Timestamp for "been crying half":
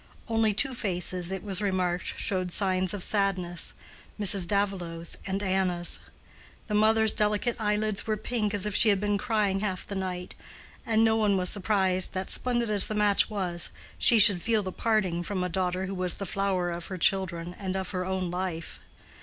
8.99-9.85